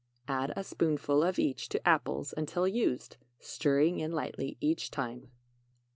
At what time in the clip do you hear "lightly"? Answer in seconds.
4.11-4.57